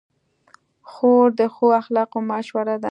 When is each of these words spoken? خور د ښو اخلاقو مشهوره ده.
خور 0.91 1.27
د 1.39 1.41
ښو 1.53 1.67
اخلاقو 1.81 2.19
مشهوره 2.31 2.73
ده. 2.77 2.79